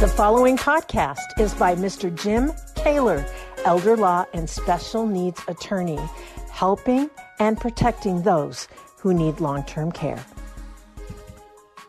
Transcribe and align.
The 0.00 0.08
following 0.08 0.56
podcast 0.56 1.38
is 1.38 1.52
by 1.52 1.74
Mr. 1.74 2.10
Jim 2.22 2.52
Koewler, 2.74 3.30
elder 3.66 3.98
law 3.98 4.24
and 4.32 4.48
special 4.48 5.06
needs 5.06 5.42
attorney, 5.46 5.98
helping 6.50 7.10
and 7.38 7.60
protecting 7.60 8.22
those 8.22 8.66
who 8.96 9.12
need 9.12 9.40
long 9.40 9.62
term 9.64 9.92
care. 9.92 10.24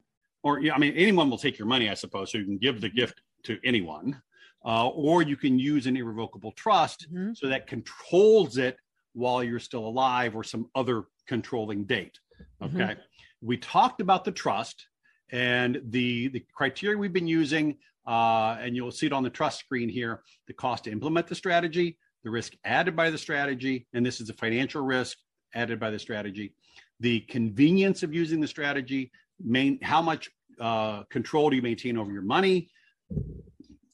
Or, 0.43 0.61
I 0.71 0.77
mean, 0.77 0.93
anyone 0.93 1.29
will 1.29 1.39
take 1.39 1.57
your 1.57 1.67
money, 1.67 1.89
I 1.89 1.95
suppose. 1.95 2.31
So 2.31 2.37
you 2.37 2.45
can 2.45 2.59
give 2.59 2.81
the 2.81 2.89
gift 2.89 3.21
to 3.43 3.57
anyone. 3.63 4.21
Uh, 4.63 4.87
or 4.87 5.21
you 5.21 5.35
can 5.35 5.59
use 5.59 5.85
an 5.85 5.95
irrevocable 5.95 6.51
trust 6.53 7.07
mm-hmm. 7.11 7.33
so 7.35 7.47
that 7.47 7.67
controls 7.67 8.57
it 8.57 8.77
while 9.15 9.43
you're 9.43 9.59
still 9.59 9.87
alive 9.87 10.35
or 10.35 10.43
some 10.43 10.69
other 10.75 11.05
controlling 11.27 11.85
date. 11.85 12.19
Mm-hmm. 12.61 12.75
Okay. 12.75 12.93
Mm-hmm. 12.93 13.01
We 13.47 13.57
talked 13.57 14.01
about 14.01 14.25
the 14.25 14.31
trust 14.31 14.87
and 15.31 15.81
the, 15.89 16.27
the 16.27 16.43
criteria 16.53 16.97
we've 16.97 17.13
been 17.13 17.27
using, 17.27 17.77
uh, 18.05 18.57
and 18.59 18.75
you'll 18.75 18.91
see 18.91 19.07
it 19.07 19.13
on 19.13 19.23
the 19.23 19.29
trust 19.29 19.59
screen 19.59 19.89
here 19.89 20.21
the 20.47 20.53
cost 20.53 20.83
to 20.83 20.91
implement 20.91 21.27
the 21.27 21.35
strategy, 21.35 21.97
the 22.23 22.29
risk 22.29 22.53
added 22.63 22.95
by 22.95 23.09
the 23.09 23.17
strategy, 23.17 23.87
and 23.93 24.05
this 24.05 24.21
is 24.21 24.29
a 24.29 24.33
financial 24.33 24.83
risk 24.83 25.17
added 25.53 25.79
by 25.79 25.89
the 25.89 25.99
strategy, 25.99 26.53
the 26.99 27.21
convenience 27.21 28.03
of 28.03 28.13
using 28.13 28.39
the 28.39 28.47
strategy, 28.47 29.11
main, 29.43 29.79
how 29.81 30.01
much 30.01 30.29
uh, 30.59 31.03
control 31.03 31.49
do 31.49 31.55
you 31.55 31.61
maintain 31.61 31.97
over 31.97 32.11
your 32.11 32.21
money, 32.21 32.69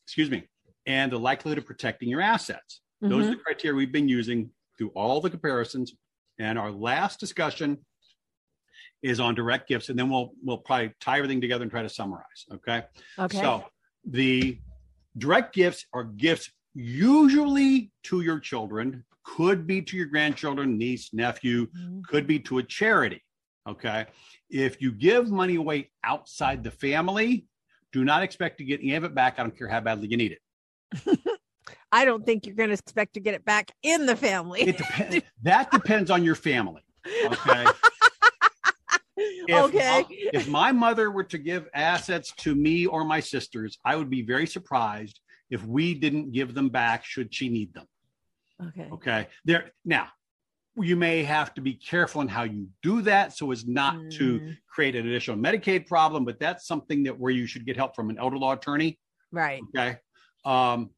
excuse 0.04 0.30
me, 0.30 0.44
and 0.86 1.12
the 1.12 1.20
likelihood 1.20 1.58
of 1.58 1.66
protecting 1.66 2.10
your 2.10 2.22
assets. 2.22 2.82
Mm-hmm. 3.04 3.14
Those 3.14 3.26
are 3.28 3.32
the 3.32 3.38
criteria 3.38 3.76
we've 3.76 3.92
been 3.92 4.10
using 4.10 4.50
through 4.78 4.90
all 4.96 5.22
the 5.22 5.30
comparisons. 5.30 5.94
And 6.40 6.58
our 6.58 6.72
last 6.72 7.20
discussion 7.20 7.78
is 9.04 9.20
on 9.20 9.36
direct 9.36 9.68
gifts, 9.68 9.90
and 9.90 9.98
then 9.98 10.10
we'll 10.10 10.32
we'll 10.44 10.58
probably 10.58 10.94
tie 11.00 11.18
everything 11.18 11.42
together 11.42 11.64
and 11.64 11.72
try 11.72 11.82
to 11.82 11.90
summarize. 11.90 12.46
Okay. 12.54 12.84
Okay. 13.18 13.40
So 13.40 13.66
the 14.06 14.60
direct 15.18 15.54
gifts 15.54 15.86
are 15.94 16.04
gifts 16.04 16.52
usually 16.74 17.92
to 18.04 18.22
your 18.22 18.40
children, 18.40 19.04
could 19.24 19.68
be 19.68 19.82
to 19.82 19.98
your 19.98 20.06
grandchildren, 20.06 20.78
niece, 20.78 21.14
nephew, 21.14 21.68
mm-hmm. 21.68 22.02
could 22.08 22.28
be 22.28 22.40
to 22.40 22.60
a 22.60 22.64
charity. 22.64 23.24
Okay. 23.68 24.06
If 24.50 24.82
you 24.82 24.92
give 24.92 25.30
money 25.30 25.56
away 25.56 25.92
outside 26.04 26.64
the 26.64 26.72
family, 26.72 27.48
do 27.92 28.04
not 28.04 28.24
expect 28.24 28.58
to 28.60 28.64
get 28.64 28.80
any 28.82 28.96
of 28.96 29.04
it 29.04 29.14
back. 29.14 29.38
I 29.38 29.44
don't 29.44 29.58
care 29.58 29.68
how 29.68 29.82
badly 29.82 30.08
you 30.08 30.18
need 30.18 30.38
it. 30.38 31.20
I 31.92 32.06
don't 32.06 32.26
think 32.26 32.46
you're 32.46 32.56
going 32.56 32.70
to 32.70 32.74
expect 32.74 33.14
to 33.14 33.20
get 33.20 33.34
it 33.34 33.46
back 33.46 33.72
in 33.84 34.06
the 34.06 34.16
family. 34.16 34.62
It 34.62 34.78
depends. 34.78 35.22
that 35.44 35.72
depends 35.72 36.12
on 36.12 36.24
your 36.24 36.36
family. 36.36 36.82
Okay. 37.26 37.66
if, 39.18 39.64
okay. 39.64 40.06
if 40.10 40.48
my 40.48 40.72
mother 40.72 41.12
were 41.12 41.24
to 41.26 41.38
give 41.38 41.68
assets 41.74 42.34
to 42.38 42.56
me 42.56 42.86
or 42.86 43.04
my 43.04 43.20
sisters, 43.20 43.78
I 43.86 43.96
would 43.96 44.10
be 44.10 44.22
very 44.22 44.48
surprised 44.48 45.20
if 45.50 45.64
we 45.66 45.94
didn't 45.94 46.32
give 46.32 46.54
them 46.54 46.70
back 46.70 47.04
should 47.04 47.34
she 47.34 47.50
need 47.50 47.74
them. 47.74 47.88
Okay. 48.68 48.88
Okay. 48.92 49.28
There 49.46 49.72
now, 49.84 50.08
you 50.78 50.96
may 50.96 51.24
have 51.24 51.54
to 51.56 51.62
be 51.62 51.74
careful 51.74 52.22
in 52.22 52.28
how 52.28 52.44
you 52.44 52.68
do 52.82 53.02
that 53.02 53.34
so 53.34 53.52
as 53.52 53.68
not 53.68 53.96
mm. 53.96 54.12
to 54.18 54.54
create 54.70 54.96
an 54.96 55.08
additional 55.08 55.38
Medicaid 55.38 55.88
problem, 55.88 56.24
but 56.24 56.40
that's 56.40 56.66
something 56.66 57.04
that 57.04 57.20
where 57.20 57.32
you 57.32 57.46
should 57.46 57.66
get 57.66 57.76
help 57.76 57.96
from 57.96 58.10
an 58.10 58.18
elder 58.18 58.38
law 58.38 58.54
attorney. 58.54 58.98
Right. 59.32 59.62
Okay. 59.76 59.98
Um, 60.46 60.92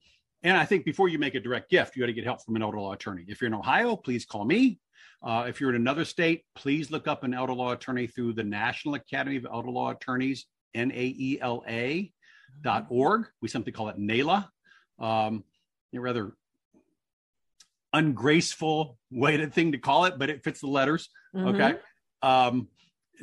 and 0.44 0.58
I 0.58 0.66
think 0.66 0.86
before 0.86 1.08
you 1.08 1.18
make 1.18 1.36
a 1.36 1.40
direct 1.40 1.70
gift, 1.70 1.96
you 1.96 2.02
got 2.02 2.08
to 2.08 2.14
get 2.14 2.26
help 2.26 2.44
from 2.44 2.56
an 2.56 2.62
elder 2.62 2.80
law 2.80 2.94
attorney. 2.94 3.26
If 3.28 3.42
you're 3.42 3.48
in 3.48 3.54
Ohio, 3.54 3.96
please 3.96 4.26
call 4.26 4.46
me. 4.46 4.80
Uh, 5.24 5.46
if 5.48 5.62
you're 5.62 5.70
in 5.70 5.78
another 5.78 6.04
state, 6.04 6.44
please 6.54 6.92
look 6.92 7.08
up 7.08 7.24
an 7.24 7.34
elder 7.34 7.54
law 7.54 7.72
attorney 7.72 8.08
through 8.08 8.34
the 8.34 8.44
National 8.44 8.96
Academy 8.96 9.38
of 9.38 9.48
Elder 9.52 9.70
Law 9.70 9.92
Attorneys, 9.92 10.46
N 10.74 10.92
A 10.92 11.16
E 11.18 11.40
L 11.42 11.64
A 11.68 12.12
dot 12.62 12.88
org. 12.90 13.28
We 13.42 13.48
simply 13.48 13.72
call 13.72 13.88
it 13.88 13.98
NAELA. 13.98 14.48
Um, 15.00 15.46
a 15.96 16.00
rather 16.00 16.34
ungraceful 17.94 18.98
way 19.12 19.38
to 19.38 19.48
thing 19.48 19.72
to 19.72 19.78
call 19.78 20.06
it, 20.06 20.16
but 20.18 20.30
it 20.30 20.44
fits 20.44 20.60
the 20.60 20.68
letters. 20.68 21.10
Mm-hmm. 21.36 21.48
Okay. 21.48 21.78
Um, 22.22 22.68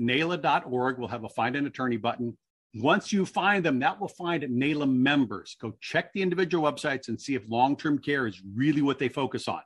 NAELA.org 0.01 0.99
will 0.99 1.09
have 1.09 1.25
a 1.25 1.29
find 1.29 1.57
an 1.57 1.67
attorney 1.67 1.97
button. 1.97 2.39
Once 2.75 3.13
you 3.13 3.27
find 3.27 3.65
them, 3.65 3.81
that 3.81 4.01
will 4.01 4.09
find 4.09 4.45
NAELA 4.45 4.91
members. 4.91 5.57
Go 5.61 5.75
check 5.81 6.13
the 6.13 6.23
individual 6.23 6.71
websites 6.71 7.09
and 7.09 7.21
see 7.21 7.35
if 7.35 7.43
long 7.49 7.77
term 7.77 7.99
care 7.99 8.27
is 8.27 8.41
really 8.55 8.83
what 8.83 8.99
they 8.99 9.09
focus 9.09 9.49
on. 9.49 9.61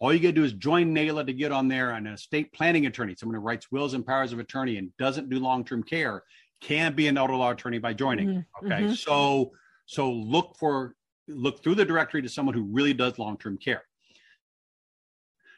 All 0.00 0.12
you 0.12 0.20
got 0.20 0.28
to 0.28 0.32
do 0.32 0.44
is 0.44 0.52
join 0.52 0.94
NAELA 0.94 1.26
to 1.26 1.32
get 1.32 1.52
on 1.52 1.68
there. 1.68 1.92
And 1.92 2.06
an 2.06 2.14
estate 2.14 2.52
planning 2.52 2.86
attorney, 2.86 3.14
someone 3.16 3.34
who 3.34 3.40
writes 3.40 3.70
wills 3.72 3.94
and 3.94 4.06
powers 4.06 4.32
of 4.32 4.38
attorney 4.38 4.76
and 4.76 4.96
doesn't 4.98 5.30
do 5.30 5.38
long 5.38 5.64
term 5.64 5.82
care, 5.82 6.22
can 6.60 6.94
be 6.94 7.08
an 7.08 7.18
elder 7.18 7.34
law 7.34 7.50
attorney 7.50 7.78
by 7.78 7.92
joining. 7.92 8.28
Mm-hmm. 8.28 8.66
Okay, 8.66 8.82
mm-hmm. 8.84 8.94
so 8.94 9.52
so 9.86 10.10
look 10.10 10.56
for 10.58 10.94
look 11.28 11.62
through 11.62 11.74
the 11.74 11.84
directory 11.84 12.22
to 12.22 12.28
someone 12.28 12.54
who 12.54 12.62
really 12.62 12.94
does 12.94 13.18
long 13.18 13.36
term 13.36 13.58
care. 13.58 13.82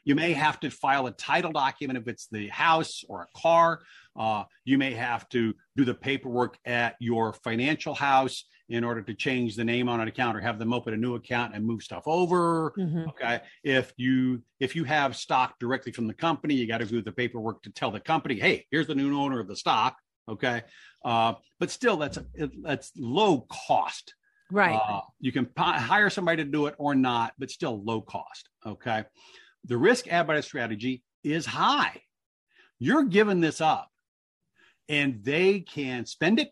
You 0.04 0.14
may 0.14 0.32
have 0.32 0.60
to 0.60 0.70
file 0.70 1.06
a 1.06 1.12
title 1.12 1.52
document 1.52 1.98
if 1.98 2.08
it's 2.08 2.26
the 2.26 2.48
house 2.48 3.04
or 3.08 3.22
a 3.22 3.40
car. 3.40 3.80
Uh, 4.16 4.44
you 4.64 4.78
may 4.78 4.92
have 4.92 5.28
to 5.30 5.54
do 5.76 5.84
the 5.84 5.94
paperwork 5.94 6.56
at 6.64 6.96
your 7.00 7.32
financial 7.32 7.94
house 7.94 8.44
in 8.68 8.84
order 8.84 9.02
to 9.02 9.14
change 9.14 9.56
the 9.56 9.64
name 9.64 9.88
on 9.88 10.00
an 10.00 10.08
account 10.08 10.36
or 10.36 10.40
have 10.40 10.58
them 10.58 10.72
open 10.72 10.94
a 10.94 10.96
new 10.96 11.14
account 11.16 11.54
and 11.54 11.64
move 11.64 11.82
stuff 11.82 12.04
over. 12.06 12.72
Mm-hmm. 12.78 13.08
Okay. 13.10 13.40
If 13.62 13.92
you 13.96 14.42
if 14.60 14.74
you 14.74 14.84
have 14.84 15.16
stock 15.16 15.58
directly 15.58 15.92
from 15.92 16.06
the 16.06 16.14
company, 16.14 16.54
you 16.54 16.66
got 16.66 16.78
to 16.78 16.86
do 16.86 17.02
the 17.02 17.12
paperwork 17.12 17.62
to 17.64 17.70
tell 17.70 17.90
the 17.90 18.00
company, 18.00 18.38
hey, 18.38 18.66
here's 18.70 18.86
the 18.86 18.94
new 18.94 19.18
owner 19.18 19.40
of 19.40 19.48
the 19.48 19.56
stock. 19.56 19.96
Okay. 20.28 20.62
Uh, 21.04 21.34
but 21.60 21.70
still, 21.70 21.96
that's 21.96 22.18
that's 22.62 22.92
low 22.96 23.46
cost. 23.50 24.14
Right. 24.50 24.74
Uh, 24.76 25.00
you 25.20 25.32
can 25.32 25.46
p- 25.46 25.62
hire 25.62 26.10
somebody 26.10 26.44
to 26.44 26.50
do 26.50 26.66
it 26.66 26.74
or 26.78 26.94
not, 26.94 27.34
but 27.38 27.50
still 27.50 27.82
low 27.82 28.00
cost. 28.00 28.48
Okay 28.64 29.04
the 29.64 29.76
risk 29.76 30.12
appetite 30.12 30.44
strategy 30.44 31.02
is 31.22 31.46
high. 31.46 32.02
You're 32.78 33.04
giving 33.04 33.40
this 33.40 33.60
up 33.60 33.90
and 34.88 35.22
they 35.24 35.60
can 35.60 36.06
spend 36.06 36.38
it, 36.40 36.50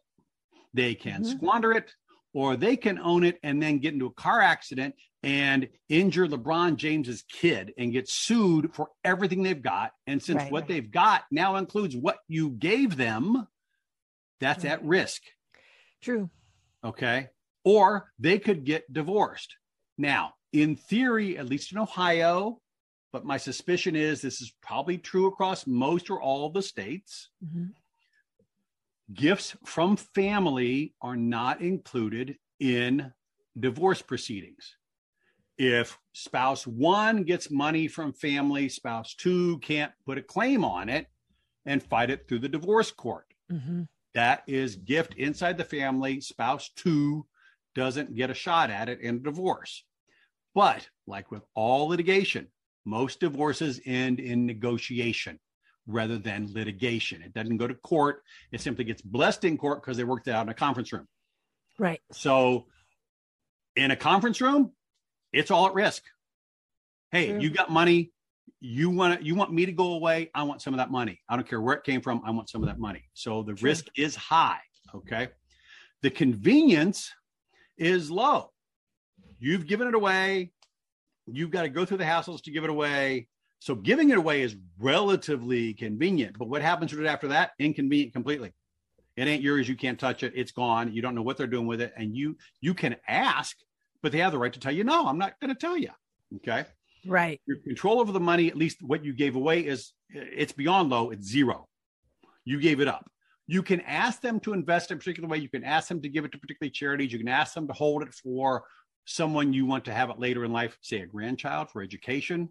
they 0.75 0.95
can 0.95 1.23
mm-hmm. 1.23 1.37
squander 1.37 1.73
it, 1.73 1.93
or 2.35 2.57
they 2.57 2.77
can 2.77 2.99
own 2.99 3.25
it 3.25 3.39
and 3.43 3.63
then 3.63 3.79
get 3.79 3.93
into 3.93 4.07
a 4.07 4.13
car 4.13 4.41
accident 4.41 4.95
and 5.23 5.69
injure 5.89 6.27
LeBron 6.27 6.77
James's 6.77 7.23
kid 7.23 7.73
and 7.79 7.93
get 7.93 8.09
sued 8.09 8.75
for 8.75 8.89
everything 9.05 9.43
they've 9.43 9.63
got. 9.63 9.93
And 10.07 10.21
since 10.23 10.43
right, 10.43 10.53
what 10.53 10.63
right. 10.63 10.69
they've 10.69 10.91
got 10.91 11.25
now 11.31 11.57
includes 11.57 11.97
what 11.97 12.19
you 12.27 12.51
gave 12.51 12.97
them, 12.97 13.47
that's 14.41 14.65
right. 14.65 14.73
at 14.73 14.85
risk. 14.85 15.23
True. 16.03 16.31
Okay. 16.85 17.29
Or 17.65 18.11
they 18.19 18.39
could 18.41 18.65
get 18.65 18.93
divorced 18.93 19.55
Now, 19.97 20.35
in 20.53 20.75
theory, 20.75 21.39
at 21.39 21.49
least 21.49 21.73
in 21.73 21.79
Ohio, 21.79 22.59
but 23.13 23.25
my 23.25 23.37
suspicion 23.37 23.95
is 23.95 24.21
this 24.21 24.41
is 24.41 24.53
probably 24.63 24.99
true 24.99 25.27
across 25.27 25.67
most 25.67 26.11
or 26.11 26.21
all 26.21 26.47
of 26.47 26.55
the 26.55 26.63
states. 26.63 27.29
Mm-hmm. 27.45 27.67
Gifts 29.13 29.57
from 29.65 29.97
family 29.97 30.95
are 31.03 31.17
not 31.17 31.61
included 31.61 32.37
in 32.61 33.13
divorce 33.59 34.01
proceedings. 34.01 34.77
If 35.59 35.99
spouse 36.13 36.67
one 36.67 37.25
gets 37.25 37.51
money 37.51 37.89
from 37.89 38.13
family, 38.13 38.69
spouse 38.69 39.15
two 39.15 39.59
can't 39.59 39.93
put 40.07 40.19
a 40.19 40.23
claim 40.23 40.65
on 40.65 40.89
it 40.89 41.07
and 41.67 41.83
fight 41.83 42.11
it 42.11 42.27
through 42.27 42.41
the 42.41 42.49
divorce 42.49 42.91
court. 42.91 43.27
Mm-hmm. 43.51 43.83
That 44.15 44.43
is 44.47 44.77
gift 44.77 45.15
inside 45.15 45.59
the 45.59 45.65
family. 45.65 46.21
Spouse 46.21 46.71
two 46.75 47.27
doesn't 47.75 48.15
get 48.15 48.31
a 48.31 48.35
shot 48.35 48.71
at 48.71 48.89
it 48.89 49.01
in 49.01 49.17
a 49.17 49.21
divorce. 49.21 49.85
But 50.55 50.89
like 51.07 51.31
with 51.31 51.43
all 51.55 51.89
litigation, 51.89 52.49
most 52.85 53.21
divorces 53.21 53.81
end 53.85 54.21
in 54.21 54.47
negotiation 54.47 55.39
rather 55.87 56.19
than 56.19 56.53
litigation. 56.53 57.23
It 57.23 57.35
doesn't 57.35 57.57
go 57.57 57.67
to 57.67 57.75
court. 57.75 58.23
It 58.53 58.61
simply 58.61 58.85
gets 58.85 59.03
blessed 59.03 59.45
in 59.45 59.59
court 59.59 59.83
because 59.83 59.97
they 59.97 60.05
worked 60.05 60.29
it 60.29 60.33
out 60.33 60.47
in 60.47 60.49
a 60.49 60.55
conference 60.55 60.93
room. 60.93 61.07
Right. 61.79 62.01
So 62.13 62.67
in 63.77 63.91
a 63.91 63.97
conference 63.97 64.41
room, 64.41 64.73
it's 65.33 65.51
all 65.51 65.67
at 65.67 65.75
risk. 65.75 66.03
Hey, 67.11 67.31
True. 67.31 67.41
you 67.41 67.51
got 67.51 67.71
money. 67.71 68.13
You 68.61 68.91
want 68.91 69.23
you 69.23 69.35
want 69.35 69.53
me 69.53 69.67
to 69.67 69.73
go 69.73 69.95
away. 69.95 70.31
I 70.35 70.45
want 70.45 70.63
some 70.63 70.73
of 70.73 70.79
that 70.79 70.91
money. 70.91 71.21
I 71.29 71.37
don't 71.37 71.49
care 71.49 71.61
where 71.61 71.75
it 71.75 71.85
came 71.85 72.01
from. 72.01 72.23
I 72.25 72.31
want 72.31 72.49
some 72.49 72.63
of 72.63 72.69
that 72.69 72.79
money. 72.79 73.03
So 73.15 73.43
the 73.43 73.55
True. 73.55 73.71
risk 73.71 73.87
is 73.97 74.15
high. 74.15 74.61
Okay. 74.95 75.29
The 76.03 76.11
convenience 76.11 77.13
is 77.77 78.11
low. 78.11 78.53
You've 79.39 79.67
given 79.67 79.89
it 79.89 79.95
away. 79.95 80.53
You've 81.27 81.51
got 81.51 81.63
to 81.63 81.69
go 81.69 81.85
through 81.85 81.99
the 81.99 82.05
hassles 82.05 82.43
to 82.45 82.51
give 82.51 82.65
it 82.65 82.71
away. 82.71 83.29
So 83.63 83.77
giving 83.77 84.11
it 84.11 84.19
away 84.19 84.43
is 84.43 84.57
relatively 84.77 85.73
convenient. 85.75 86.37
But 86.37 86.49
what 86.49 86.63
happens 86.63 86.93
after 86.93 87.29
that? 87.29 87.53
Inconvenient 87.61 88.13
completely. 88.13 88.53
It 89.17 89.29
ain't 89.29 89.41
yours. 89.41 89.69
You 89.69 89.77
can't 89.77 90.01
touch 90.01 90.25
it. 90.25 90.33
It's 90.35 90.51
gone. 90.51 90.93
You 90.93 91.01
don't 91.01 91.15
know 91.15 91.23
what 91.23 91.37
they're 91.37 91.47
doing 91.47 91.69
with 91.69 91.81
it. 91.81 91.93
And 91.97 92.17
you 92.17 92.37
you 92.61 92.75
can 92.75 92.97
ask, 93.07 93.57
but 94.03 94.11
they 94.11 94.19
have 94.19 94.33
the 94.33 94.39
right 94.39 94.53
to 94.53 94.59
tell 94.59 94.73
you, 94.73 94.83
no, 94.83 95.07
I'm 95.07 95.17
not 95.17 95.39
going 95.39 95.55
to 95.55 95.61
tell 95.61 95.77
you. 95.77 95.91
Okay. 96.39 96.65
Right. 97.07 97.41
Your 97.47 97.59
control 97.59 98.01
over 98.01 98.11
the 98.11 98.19
money, 98.19 98.49
at 98.49 98.57
least 98.57 98.83
what 98.83 99.05
you 99.05 99.13
gave 99.13 99.37
away, 99.37 99.61
is 99.61 99.93
it's 100.09 100.53
beyond 100.53 100.91
low. 100.91 101.11
It's 101.11 101.29
zero. 101.29 101.69
You 102.45 102.61
gave 102.61 102.81
it 102.81 102.89
up. 102.89 103.09
You 103.47 103.63
can 103.63 103.81
ask 103.83 104.21
them 104.21 104.41
to 104.41 104.55
invest 104.55 104.91
in 104.91 104.97
a 104.97 104.99
particular 104.99 105.29
way. 105.29 105.39
You 105.39 105.49
can 105.49 105.63
ask 105.63 105.87
them 105.87 106.03
to 106.03 106.09
give 106.09 106.25
it 106.25 106.33
to 106.33 106.39
particular 106.39 106.69
charities. 106.69 107.13
You 107.13 107.21
can 107.21 107.29
ask 107.29 107.55
them 107.55 107.69
to 107.69 107.75
hold 107.75 108.03
it 108.03 108.13
for 108.13 108.65
someone 109.05 109.53
you 109.53 109.67
want 109.67 109.85
to 109.85 109.95
have 109.95 110.11
it 110.11 110.19
later 110.19 110.45
in 110.45 110.51
life, 110.51 110.77
say 110.81 111.03
a 111.03 111.07
grandchild 111.07 111.71
for 111.71 111.81
education. 111.81 112.49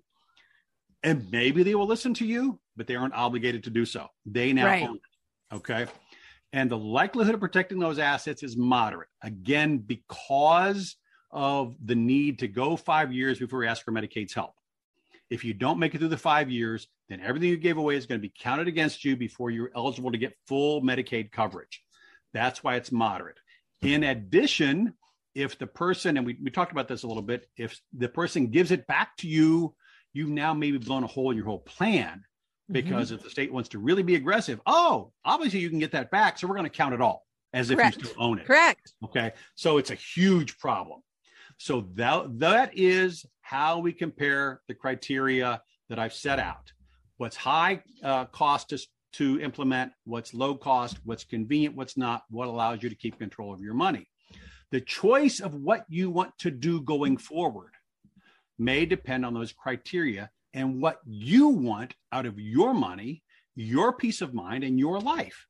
And 1.04 1.30
maybe 1.32 1.64
they 1.64 1.76
will 1.76 1.88
listen 1.88 2.14
to 2.16 2.26
you, 2.26 2.60
but 2.76 2.88
they 2.88 2.96
aren't 2.96 3.14
obligated 3.14 3.64
to 3.64 3.70
do 3.70 3.86
so. 3.86 4.08
They 4.26 4.54
now 4.54 4.66
right. 4.66 4.84
own 4.88 4.98
it. 4.98 5.56
Okay. 5.56 5.88
And 6.54 6.70
the 6.70 6.78
likelihood 6.78 7.34
of 7.34 7.40
protecting 7.40 7.80
those 7.80 7.98
assets 7.98 8.44
is 8.44 8.58
moderate. 8.58 9.10
Again, 9.24 9.78
because 9.80 10.96
of 11.32 11.76
the 11.84 11.96
need 11.96 12.40
to 12.40 12.48
go 12.48 12.76
five 12.76 13.12
years 13.12 13.40
before 13.40 13.64
you 13.64 13.70
ask 13.70 13.84
for 13.84 13.92
Medicaid's 13.92 14.34
help. 14.34 14.54
If 15.30 15.46
you 15.46 15.54
don't 15.54 15.80
make 15.80 15.96
it 15.96 16.00
through 16.00 16.10
the 16.10 16.18
five 16.18 16.50
years, 16.50 16.88
then 17.08 17.22
everything 17.22 17.50
you 17.50 17.58
gave 17.58 17.78
away 17.78 17.96
is 17.96 18.06
going 18.06 18.20
to 18.20 18.28
be 18.28 18.34
counted 18.38 18.68
against 18.68 19.06
you 19.06 19.16
before 19.16 19.50
you're 19.50 19.72
eligible 19.76 20.12
to 20.12 20.18
get 20.18 20.36
full 20.46 20.82
Medicaid 20.82 21.32
coverage. 21.32 21.82
That's 22.34 22.64
why 22.64 22.76
it's 22.76 22.92
moderate. 22.92 23.40
In 23.82 24.04
addition, 24.04 24.94
if 25.34 25.58
the 25.58 25.68
person, 25.68 26.18
and 26.18 26.26
we, 26.26 26.38
we 26.44 26.52
talked 26.52 26.74
about 26.74 26.90
this 26.90 27.04
a 27.04 27.08
little 27.08 27.24
bit, 27.24 27.48
if 27.58 27.80
the 27.98 28.10
person 28.10 28.48
gives 28.48 28.72
it 28.72 28.86
back 28.88 29.16
to 29.18 29.28
you, 29.28 29.74
you've 30.14 30.30
now 30.30 30.54
maybe 30.54 30.78
blown 30.78 31.04
a 31.04 31.08
hole 31.08 31.32
in 31.32 31.38
your 31.38 31.46
whole 31.46 31.60
plan 31.60 32.18
mm-hmm. 32.18 32.74
because 32.74 33.08
mm-hmm. 33.08 33.16
if 33.16 33.24
the 33.24 33.30
state 33.30 33.52
wants 33.52 33.70
to 33.70 33.80
really 33.80 34.04
be 34.04 34.16
aggressive, 34.16 34.60
oh, 34.66 35.12
obviously 35.26 35.60
you 35.60 35.70
can 35.70 35.80
get 35.80 35.92
that 35.92 36.12
back. 36.12 36.38
So 36.38 36.48
we're 36.48 36.56
going 36.56 36.70
to 36.70 36.76
count 36.76 36.94
it 36.94 37.02
all 37.02 37.26
as 37.54 37.70
Correct. 37.70 37.98
if 37.98 38.04
you 38.04 38.10
still 38.10 38.24
own 38.24 38.40
it. 38.40 38.46
Correct. 38.46 38.94
Okay. 39.04 39.32
So 39.56 39.78
it's 39.78 39.92
a 39.92 39.96
huge 39.96 40.58
problem. 40.58 41.02
So 41.58 41.88
that, 41.96 42.40
that 42.40 42.72
is 42.78 43.26
how 43.42 43.80
we 43.80 43.94
compare 43.94 44.62
the 44.68 44.74
criteria 44.74 45.62
that 45.90 46.00
I've 46.00 46.14
set 46.14 46.40
out. 46.40 46.72
What's 47.18 47.36
high 47.36 47.84
uh, 48.04 48.26
cost 48.26 48.70
to, 48.70 48.80
to 49.14 49.40
implement, 49.42 49.92
what's 50.06 50.34
low 50.34 50.56
cost, 50.56 50.98
what's 51.04 51.24
convenient, 51.24 51.76
what's 51.76 51.98
not, 51.98 52.24
what 52.30 52.48
allows 52.48 52.82
you 52.82 52.90
to 52.90 52.96
keep 52.96 53.20
control 53.20 53.54
of 53.54 53.60
your 53.60 53.74
money. 53.74 54.08
The 54.72 54.82
choice 54.82 55.42
of 55.42 55.54
what 55.54 55.86
you 55.90 56.10
want 56.10 56.32
to 56.40 56.50
do 56.50 56.82
going 56.82 57.18
forward 57.18 57.74
may 58.62 58.86
depend 58.86 59.26
on 59.26 59.34
those 59.34 59.52
criteria 59.52 60.30
and 60.54 60.82
what 60.82 61.00
you 61.06 61.48
want 61.48 61.96
out 62.12 62.26
of 62.26 62.40
your 62.40 62.74
money, 62.74 63.24
your 63.56 63.94
peace 63.94 64.22
of 64.22 64.34
mind, 64.34 64.64
and 64.64 64.78
your 64.78 65.00
life. 65.00 65.48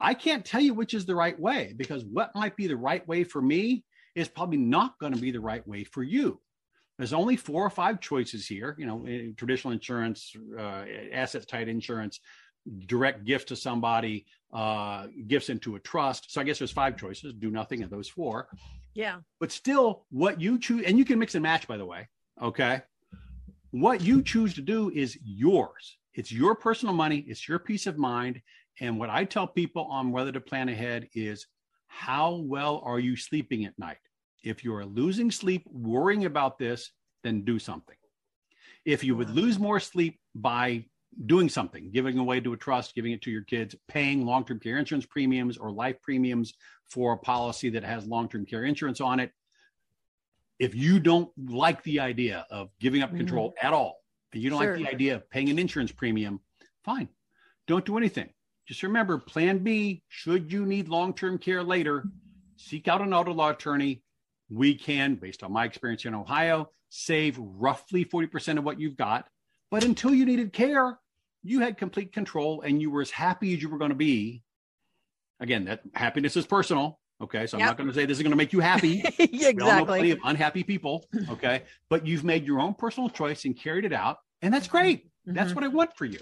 I 0.00 0.12
can't 0.14 0.44
tell 0.44 0.60
you 0.60 0.74
which 0.74 0.92
is 0.92 1.06
the 1.06 1.14
right 1.14 1.38
way 1.38 1.72
because 1.76 2.04
what 2.04 2.34
might 2.34 2.56
be 2.56 2.66
the 2.66 2.76
right 2.76 3.06
way 3.06 3.24
for 3.24 3.40
me 3.40 3.84
is 4.14 4.28
probably 4.28 4.58
not 4.58 4.98
going 4.98 5.14
to 5.14 5.20
be 5.20 5.30
the 5.30 5.40
right 5.40 5.66
way 5.68 5.84
for 5.84 6.02
you. 6.02 6.40
There's 6.98 7.12
only 7.12 7.36
four 7.36 7.64
or 7.64 7.70
five 7.70 8.00
choices 8.00 8.46
here, 8.46 8.74
you 8.78 8.86
know, 8.86 9.06
traditional 9.36 9.72
insurance, 9.72 10.32
uh, 10.58 10.84
assets 11.12 11.46
tied 11.46 11.68
insurance, 11.68 12.20
direct 12.86 13.24
gift 13.24 13.48
to 13.48 13.56
somebody, 13.56 14.26
uh, 14.52 15.06
gifts 15.26 15.50
into 15.50 15.76
a 15.76 15.80
trust. 15.80 16.32
So 16.32 16.40
I 16.40 16.44
guess 16.44 16.58
there's 16.58 16.72
five 16.72 16.96
choices. 16.96 17.34
Do 17.34 17.50
nothing 17.50 17.82
of 17.82 17.90
those 17.90 18.08
four. 18.08 18.48
Yeah. 18.94 19.18
But 19.38 19.52
still, 19.52 20.06
what 20.10 20.40
you 20.40 20.58
choose, 20.58 20.84
and 20.86 20.98
you 20.98 21.04
can 21.04 21.18
mix 21.18 21.34
and 21.34 21.42
match, 21.42 21.68
by 21.68 21.76
the 21.76 21.84
way. 21.84 22.08
Okay. 22.42 22.82
What 23.70 24.00
you 24.00 24.22
choose 24.22 24.54
to 24.54 24.60
do 24.60 24.90
is 24.90 25.18
yours. 25.22 25.98
It's 26.14 26.32
your 26.32 26.54
personal 26.54 26.94
money. 26.94 27.24
It's 27.28 27.48
your 27.48 27.58
peace 27.58 27.86
of 27.86 27.98
mind. 27.98 28.40
And 28.80 28.98
what 28.98 29.10
I 29.10 29.24
tell 29.24 29.46
people 29.46 29.84
on 29.84 30.12
whether 30.12 30.32
to 30.32 30.40
plan 30.40 30.68
ahead 30.68 31.08
is 31.14 31.46
how 31.86 32.42
well 32.44 32.82
are 32.84 32.98
you 32.98 33.16
sleeping 33.16 33.64
at 33.64 33.78
night? 33.78 33.98
If 34.42 34.64
you're 34.64 34.84
losing 34.84 35.30
sleep 35.30 35.64
worrying 35.66 36.24
about 36.24 36.58
this, 36.58 36.90
then 37.24 37.42
do 37.42 37.58
something. 37.58 37.96
If 38.84 39.02
you 39.02 39.16
would 39.16 39.30
lose 39.30 39.58
more 39.58 39.80
sleep 39.80 40.20
by 40.34 40.84
doing 41.24 41.48
something, 41.48 41.90
giving 41.90 42.18
away 42.18 42.40
to 42.40 42.52
a 42.52 42.56
trust, 42.56 42.94
giving 42.94 43.12
it 43.12 43.22
to 43.22 43.30
your 43.30 43.42
kids, 43.42 43.74
paying 43.88 44.26
long 44.26 44.44
term 44.44 44.60
care 44.60 44.78
insurance 44.78 45.06
premiums 45.06 45.56
or 45.56 45.70
life 45.70 46.00
premiums 46.02 46.54
for 46.90 47.14
a 47.14 47.18
policy 47.18 47.70
that 47.70 47.82
has 47.82 48.06
long 48.06 48.28
term 48.28 48.44
care 48.44 48.64
insurance 48.64 49.00
on 49.00 49.20
it. 49.20 49.32
If 50.58 50.74
you 50.74 51.00
don't 51.00 51.30
like 51.36 51.82
the 51.82 52.00
idea 52.00 52.46
of 52.50 52.70
giving 52.80 53.02
up 53.02 53.14
control 53.14 53.50
mm-hmm. 53.50 53.66
at 53.66 53.72
all, 53.72 53.96
and 54.32 54.42
you 54.42 54.50
don't 54.50 54.60
sure. 54.60 54.76
like 54.76 54.84
the 54.84 54.92
idea 54.92 55.16
of 55.16 55.30
paying 55.30 55.48
an 55.50 55.58
insurance 55.58 55.92
premium, 55.92 56.40
fine. 56.84 57.08
Don't 57.66 57.84
do 57.84 57.96
anything. 57.96 58.30
Just 58.66 58.82
remember 58.82 59.18
plan 59.18 59.58
B, 59.58 60.02
should 60.08 60.52
you 60.52 60.66
need 60.66 60.88
long 60.88 61.14
term 61.14 61.38
care 61.38 61.62
later, 61.62 62.04
seek 62.56 62.88
out 62.88 63.00
an 63.00 63.12
elder 63.12 63.32
law 63.32 63.50
attorney. 63.50 64.02
We 64.48 64.74
can, 64.74 65.16
based 65.16 65.42
on 65.42 65.52
my 65.52 65.64
experience 65.64 66.04
in 66.04 66.14
Ohio, 66.14 66.70
save 66.88 67.38
roughly 67.38 68.04
40% 68.04 68.58
of 68.58 68.64
what 68.64 68.80
you've 68.80 68.96
got. 68.96 69.28
But 69.70 69.84
until 69.84 70.14
you 70.14 70.24
needed 70.24 70.52
care, 70.52 70.98
you 71.42 71.60
had 71.60 71.78
complete 71.78 72.12
control 72.12 72.62
and 72.62 72.80
you 72.80 72.90
were 72.90 73.02
as 73.02 73.10
happy 73.10 73.54
as 73.54 73.62
you 73.62 73.68
were 73.68 73.78
going 73.78 73.90
to 73.90 73.96
be. 73.96 74.42
Again, 75.40 75.66
that 75.66 75.82
happiness 75.94 76.36
is 76.36 76.46
personal. 76.46 76.98
Okay. 77.22 77.46
So 77.46 77.58
I'm 77.58 77.64
not 77.64 77.76
going 77.76 77.88
to 77.88 77.94
say 77.94 78.04
this 78.04 78.18
is 78.18 78.22
going 78.22 78.32
to 78.32 78.36
make 78.36 78.52
you 78.52 78.60
happy. 78.60 79.02
exactly. 79.18 79.84
plenty 79.84 80.10
of 80.10 80.18
unhappy 80.24 80.62
people. 80.62 81.04
Okay. 81.30 81.62
but 81.88 82.06
you've 82.06 82.24
made 82.24 82.46
your 82.46 82.60
own 82.60 82.74
personal 82.74 83.08
choice 83.08 83.44
and 83.44 83.58
carried 83.58 83.84
it 83.84 83.92
out. 83.92 84.18
And 84.42 84.52
that's 84.52 84.68
great. 84.68 85.06
Mm-hmm. 85.06 85.34
That's 85.34 85.54
what 85.54 85.64
I 85.64 85.68
want 85.68 85.96
for 85.96 86.04
you. 86.04 86.20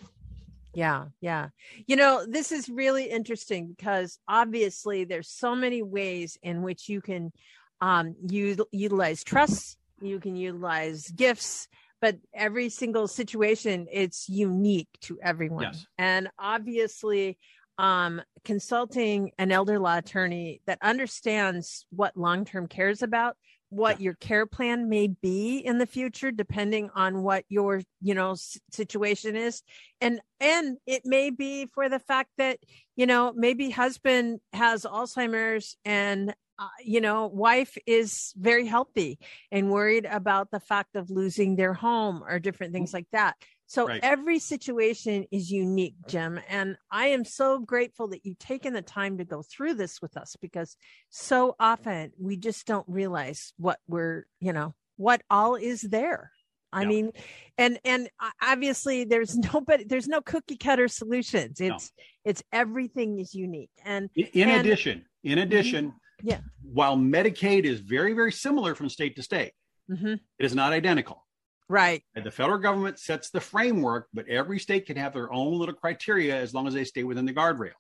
Yeah, 0.73 1.07
yeah. 1.21 1.49
You 1.87 1.97
know, 1.97 2.25
this 2.29 2.51
is 2.51 2.69
really 2.69 3.05
interesting 3.05 3.69
because 3.77 4.19
obviously 4.27 5.05
there's 5.05 5.29
so 5.29 5.55
many 5.55 5.83
ways 5.83 6.37
in 6.43 6.63
which 6.63 6.89
you 6.89 7.01
can 7.01 7.33
um 7.81 8.15
utilize 8.29 9.25
trusts, 9.25 9.77
you 10.01 10.21
can 10.21 10.37
utilize 10.37 11.09
gifts, 11.09 11.69
but 12.01 12.19
every 12.35 12.69
single 12.69 13.09
situation 13.09 13.87
it's 13.91 14.29
unique 14.29 14.89
to 15.01 15.19
everyone 15.23 15.63
yes. 15.63 15.87
and 15.97 16.29
obviously 16.39 17.39
um, 17.79 18.23
consulting 18.45 19.33
an 19.39 19.51
elder 19.51 19.79
law 19.79 19.99
attorney 19.99 20.61
that 20.67 20.79
understands 20.83 21.87
what 21.91 22.17
long-term 22.17 22.69
care 22.69 22.89
is 22.89 23.03
about 23.03 23.37
what 23.75 23.99
yeah. 23.99 24.05
your 24.05 24.15
care 24.15 24.47
plan 24.47 24.89
may 24.89 25.09
be 25.09 25.59
in 25.59 25.79
the 25.79 25.87
future 25.87 26.31
depending 26.31 26.89
on 26.95 27.23
what 27.23 27.45
your 27.49 27.83
you 28.01 28.15
know 28.15 28.37
situation 28.71 29.35
is 29.35 29.63
and 30.01 30.21
and 30.39 30.77
it 30.87 31.03
may 31.05 31.31
be 31.31 31.67
for 31.67 31.89
the 31.89 31.99
fact 31.99 32.31
that 32.39 32.59
you 32.95 33.05
know 33.05 33.33
maybe 33.35 33.71
husband 33.71 34.39
has 34.53 34.85
alzheimer's 34.85 35.77
and 35.85 36.35
uh, 36.57 36.69
you 36.85 37.01
know, 37.01 37.27
wife 37.27 37.77
is 37.85 38.33
very 38.37 38.65
healthy 38.65 39.19
and 39.51 39.71
worried 39.71 40.07
about 40.07 40.53
the 40.53 40.61
fact 40.61 40.95
of 40.95 41.11
losing 41.11 41.57
their 41.57 41.75
home 41.75 42.23
or 42.29 42.39
different 42.39 42.73
things 42.73 42.95
like 42.95 43.09
that. 43.11 43.35
So 43.67 43.89
right. 43.89 44.01
every 44.03 44.39
situation 44.39 45.25
is 45.31 45.51
unique, 45.51 45.97
Jim. 46.07 46.39
And 46.49 46.77
I 46.91 47.09
am 47.09 47.25
so 47.25 47.59
grateful 47.59 48.09
that 48.09 48.25
you've 48.25 48.39
taken 48.39 48.75
the 48.75 48.83
time 48.83 49.19
to 49.19 49.25
go 49.25 49.43
through 49.43 49.75
this 49.75 50.03
with 50.03 50.17
us 50.17 50.37
because 50.41 50.77
so 51.11 51.57
often 51.59 52.13
we 52.21 52.37
just 52.37 52.67
don't 52.67 52.87
realize 52.89 53.53
what 53.57 53.79
we're, 53.89 54.25
you 54.41 54.53
know, 54.53 54.75
what 54.97 55.23
all 55.31 55.55
is 55.55 55.81
there. 55.81 56.31
I 56.75 56.83
yeah. 56.83 56.89
mean, 56.89 57.13
and 57.57 57.79
and 57.85 58.09
obviously 58.43 59.05
there's 59.05 59.37
nobody 59.53 59.85
there's 59.85 60.09
no 60.09 60.21
cookie 60.21 60.57
cutter 60.57 60.89
solutions. 60.89 61.61
It's 61.61 61.93
no. 61.97 62.05
it's 62.25 62.43
everything 62.53 63.21
is 63.21 63.35
unique. 63.35 63.71
And 63.85 64.11
in, 64.17 64.49
and, 64.49 64.67
addition, 64.67 65.05
in 65.23 65.39
addition, 65.39 65.87
mm-hmm. 65.87 66.29
yeah, 66.29 66.41
while 66.63 66.97
Medicaid 66.97 67.65
is 67.65 67.81
very 67.81 68.13
very 68.13 68.33
similar 68.33 68.75
from 68.75 68.89
state 68.89 69.15
to 69.17 69.23
state, 69.23 69.53
mm-hmm. 69.91 70.15
it 70.15 70.45
is 70.45 70.55
not 70.55 70.73
identical. 70.73 71.24
Right. 71.69 72.03
And 72.15 72.25
the 72.25 72.31
federal 72.31 72.59
government 72.59 72.99
sets 72.99 73.31
the 73.31 73.41
framework, 73.41 74.09
but 74.13 74.29
every 74.29 74.59
state 74.59 74.87
can 74.87 74.97
have 74.97 75.15
their 75.15 75.33
own 75.33 75.59
little 75.59 75.75
criteria 75.75 76.37
as 76.37 76.53
long 76.53 76.67
as 76.67 76.75
they 76.75 76.85
stay 76.85 77.05
within 77.05 77.25
the 77.25 77.33
guardrails. 77.33 77.73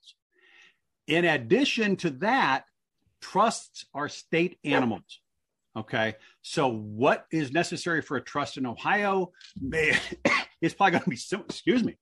In 1.06 1.24
addition 1.26 1.96
to 1.96 2.10
that, 2.10 2.64
trusts 3.20 3.84
are 3.94 4.08
state 4.08 4.58
animals. 4.64 5.20
Okay. 5.76 6.14
So 6.42 6.68
what 6.68 7.26
is 7.30 7.52
necessary 7.52 8.00
for 8.00 8.16
a 8.16 8.22
trust 8.22 8.56
in 8.56 8.66
Ohio 8.66 9.32
may 9.60 9.98
it's 10.60 10.74
probably 10.74 10.92
going 10.92 11.04
to 11.04 11.10
be 11.10 11.44
excuse 11.48 11.82
me, 11.82 11.96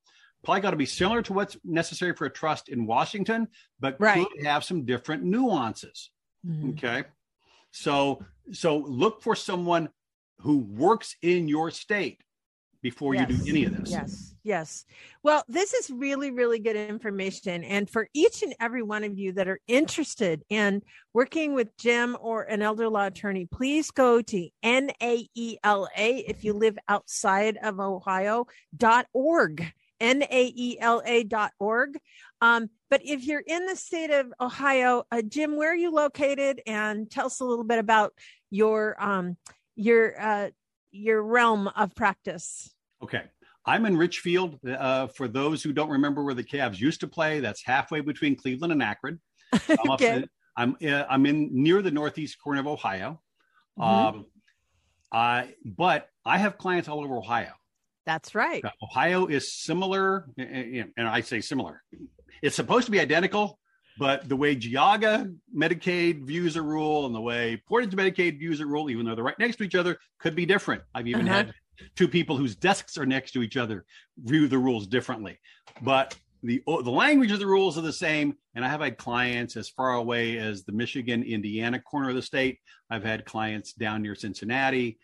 probably 0.44 0.60
got 0.60 0.70
to 0.70 0.76
be 0.76 0.86
similar 0.86 1.22
to 1.22 1.32
what's 1.32 1.56
necessary 1.64 2.14
for 2.14 2.26
a 2.26 2.30
trust 2.30 2.68
in 2.68 2.86
Washington, 2.86 3.48
but 3.80 3.96
right. 3.98 4.26
could 4.36 4.46
have 4.46 4.62
some 4.62 4.84
different 4.84 5.24
nuances. 5.24 6.10
Mm-hmm. 6.46 6.70
Okay. 6.70 7.04
So 7.70 8.24
so 8.52 8.76
look 8.76 9.22
for 9.22 9.34
someone 9.34 9.88
who 10.38 10.58
works 10.58 11.16
in 11.22 11.48
your 11.48 11.70
state 11.70 12.20
before 12.82 13.14
yes. 13.14 13.30
you 13.30 13.36
do 13.36 13.50
any 13.50 13.64
of 13.64 13.76
this. 13.76 13.90
Yes. 13.90 14.34
Yes. 14.44 14.84
Well, 15.22 15.44
this 15.46 15.72
is 15.72 15.88
really, 15.88 16.32
really 16.32 16.58
good 16.58 16.74
information. 16.74 17.62
And 17.62 17.88
for 17.88 18.08
each 18.12 18.42
and 18.42 18.54
every 18.60 18.82
one 18.82 19.04
of 19.04 19.16
you 19.16 19.32
that 19.34 19.46
are 19.46 19.60
interested 19.68 20.42
in 20.48 20.82
working 21.14 21.54
with 21.54 21.76
Jim 21.76 22.16
or 22.20 22.42
an 22.42 22.60
elder 22.60 22.88
law 22.88 23.06
attorney, 23.06 23.46
please 23.46 23.92
go 23.92 24.20
to 24.20 24.48
NAELA 24.64 25.88
if 25.94 26.42
you 26.42 26.54
live 26.54 26.76
outside 26.88 27.56
of 27.62 27.78
Ohio 27.78 28.46
dot 28.76 29.06
org. 29.12 29.64
N-A-E-L-A 30.00 31.22
dot 31.22 31.52
org. 31.60 31.96
Um, 32.40 32.70
but 32.90 33.02
if 33.04 33.24
you're 33.24 33.44
in 33.46 33.66
the 33.66 33.76
state 33.76 34.10
of 34.10 34.32
Ohio, 34.40 35.04
uh, 35.12 35.22
Jim, 35.22 35.56
where 35.56 35.70
are 35.70 35.76
you 35.76 35.92
located? 35.92 36.60
And 36.66 37.08
tell 37.08 37.26
us 37.26 37.38
a 37.38 37.44
little 37.44 37.62
bit 37.62 37.78
about 37.78 38.12
your 38.50 39.00
um, 39.00 39.36
your 39.82 40.20
uh, 40.20 40.50
your 40.90 41.22
realm 41.22 41.68
of 41.68 41.94
practice. 41.94 42.74
Okay. 43.02 43.22
I'm 43.64 43.86
in 43.86 43.96
Richfield. 43.96 44.58
Uh, 44.66 45.06
for 45.08 45.28
those 45.28 45.62
who 45.62 45.72
don't 45.72 45.90
remember 45.90 46.24
where 46.24 46.34
the 46.34 46.42
Cavs 46.42 46.80
used 46.80 47.00
to 47.00 47.08
play, 47.08 47.40
that's 47.40 47.62
halfway 47.64 48.00
between 48.00 48.34
Cleveland 48.34 48.72
and 48.72 48.82
Akron. 48.82 49.20
I'm, 49.52 49.90
okay. 49.90 50.24
I'm, 50.56 50.76
uh, 50.84 51.04
I'm 51.08 51.26
in 51.26 51.50
near 51.52 51.80
the 51.80 51.90
northeast 51.90 52.38
corner 52.42 52.60
of 52.60 52.66
Ohio. 52.66 53.20
Mm-hmm. 53.78 54.18
Um, 54.18 54.26
I, 55.12 55.54
but 55.64 56.08
I 56.24 56.38
have 56.38 56.58
clients 56.58 56.88
all 56.88 57.04
over 57.04 57.16
Ohio. 57.16 57.52
That's 58.04 58.34
right. 58.34 58.64
Ohio 58.82 59.26
is 59.26 59.52
similar, 59.52 60.26
and 60.36 60.92
I 60.98 61.20
say 61.20 61.40
similar. 61.40 61.82
It's 62.42 62.56
supposed 62.56 62.86
to 62.86 62.90
be 62.90 62.98
identical, 62.98 63.60
but 63.98 64.28
the 64.28 64.36
way 64.36 64.56
Geauga 64.56 65.34
Medicaid 65.54 66.24
views 66.24 66.56
a 66.56 66.62
rule 66.62 67.06
and 67.06 67.14
the 67.14 67.20
way 67.20 67.62
Portage 67.68 67.92
Medicaid 67.92 68.38
views 68.38 68.60
a 68.60 68.66
rule, 68.66 68.90
even 68.90 69.06
though 69.06 69.14
they're 69.14 69.24
right 69.24 69.38
next 69.38 69.56
to 69.56 69.64
each 69.64 69.74
other, 69.74 69.98
could 70.18 70.34
be 70.34 70.46
different. 70.46 70.82
I've 70.94 71.06
even 71.06 71.28
uh-huh. 71.28 71.36
had 71.36 71.54
two 71.96 72.08
people 72.08 72.36
whose 72.36 72.54
desks 72.54 72.96
are 72.96 73.06
next 73.06 73.32
to 73.32 73.42
each 73.42 73.56
other 73.56 73.84
view 74.18 74.48
the 74.48 74.58
rules 74.58 74.86
differently. 74.86 75.38
But 75.82 76.16
the 76.42 76.62
the 76.66 76.90
language 76.90 77.32
of 77.32 77.38
the 77.38 77.46
rules 77.46 77.78
are 77.78 77.82
the 77.82 77.92
same. 77.92 78.36
And 78.54 78.64
I 78.64 78.68
have 78.68 78.80
had 78.80 78.98
clients 78.98 79.56
as 79.56 79.68
far 79.68 79.94
away 79.94 80.38
as 80.38 80.64
the 80.64 80.72
Michigan, 80.72 81.22
Indiana 81.22 81.80
corner 81.80 82.10
of 82.10 82.14
the 82.14 82.22
state. 82.22 82.58
I've 82.90 83.04
had 83.04 83.24
clients 83.24 83.72
down 83.72 84.02
near 84.02 84.14
Cincinnati 84.14 84.98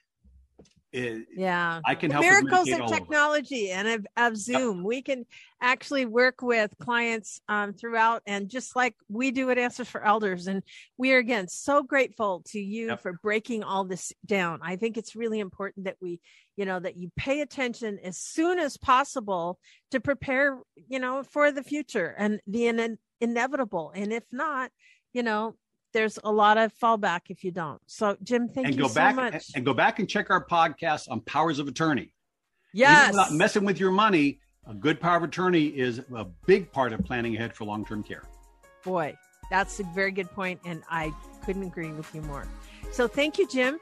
it, 0.90 1.26
yeah. 1.36 1.80
I 1.84 1.94
can 1.94 2.10
help 2.10 2.24
miracles 2.24 2.70
of 2.70 2.86
technology 2.86 3.70
and 3.70 3.88
of, 3.88 4.06
of 4.16 4.36
zoom. 4.36 4.78
Yep. 4.78 4.86
we 4.86 5.02
can 5.02 5.26
actually 5.60 6.06
work 6.06 6.40
with 6.40 6.72
clients 6.80 7.40
um, 7.48 7.74
throughout 7.74 8.22
and 8.26 8.48
just 8.48 8.74
like 8.74 8.94
we 9.08 9.30
do 9.30 9.50
at 9.50 9.58
answers 9.58 9.88
for 9.88 10.02
elders 10.02 10.46
and 10.46 10.62
we 10.96 11.12
are 11.12 11.18
again 11.18 11.46
so 11.48 11.82
grateful 11.82 12.42
to 12.46 12.58
you 12.58 12.88
yep. 12.88 13.02
for 13.02 13.18
breaking 13.22 13.64
all 13.64 13.84
this 13.84 14.12
down. 14.24 14.60
I 14.62 14.76
think 14.76 14.96
it's 14.96 15.14
really 15.14 15.40
important 15.40 15.84
that 15.84 15.96
we 16.00 16.20
you 16.56 16.64
know 16.64 16.80
that 16.80 16.96
you 16.96 17.10
pay 17.16 17.42
attention 17.42 17.98
as 18.02 18.16
soon 18.16 18.58
as 18.58 18.76
possible 18.76 19.58
to 19.90 20.00
prepare 20.00 20.58
you 20.88 20.98
know 20.98 21.22
for 21.22 21.52
the 21.52 21.62
future 21.62 22.14
and 22.16 22.40
the 22.46 22.66
in- 22.68 22.98
inevitable. 23.20 23.92
And 23.94 24.12
if 24.12 24.24
not 24.32 24.70
you 25.12 25.22
know 25.22 25.54
there's 25.92 26.18
a 26.24 26.30
lot 26.30 26.58
of 26.58 26.72
fallback 26.74 27.22
if 27.28 27.44
you 27.44 27.50
don't. 27.50 27.80
So, 27.86 28.16
Jim, 28.22 28.48
thank 28.48 28.66
and 28.66 28.76
you 28.76 28.82
go 28.82 28.88
so 28.88 28.94
back, 28.94 29.16
much. 29.16 29.46
And 29.54 29.64
go 29.64 29.74
back 29.74 29.98
and 29.98 30.08
check 30.08 30.30
our 30.30 30.44
podcast 30.44 31.10
on 31.10 31.20
powers 31.20 31.58
of 31.58 31.68
attorney. 31.68 32.12
Yes. 32.72 33.14
Not 33.14 33.32
messing 33.32 33.64
with 33.64 33.80
your 33.80 33.90
money. 33.90 34.40
A 34.66 34.74
good 34.74 35.00
power 35.00 35.16
of 35.16 35.22
attorney 35.22 35.66
is 35.66 36.00
a 36.14 36.24
big 36.46 36.70
part 36.70 36.92
of 36.92 37.02
planning 37.04 37.34
ahead 37.36 37.54
for 37.54 37.64
long 37.64 37.84
term 37.84 38.02
care. 38.02 38.24
Boy, 38.84 39.16
that's 39.50 39.80
a 39.80 39.84
very 39.94 40.10
good 40.10 40.30
point, 40.30 40.60
and 40.64 40.82
I 40.90 41.12
couldn't 41.44 41.62
agree 41.62 41.90
with 41.92 42.14
you 42.14 42.20
more. 42.22 42.46
So, 42.92 43.08
thank 43.08 43.38
you, 43.38 43.48
Jim. 43.48 43.78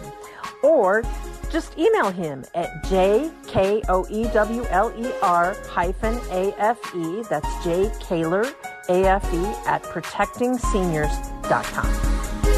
or 0.65 1.05
just 1.51 1.79
email 1.79 2.11
him 2.11 2.45
at 2.55 2.83
jkoewler 2.85 5.61
hyphen 5.69 6.17
afe, 6.17 7.29
that's 7.29 7.47
jkoewler 7.65 8.53
afe 8.89 9.67
at 9.67 9.85
protectingseniors.com. 9.85 12.58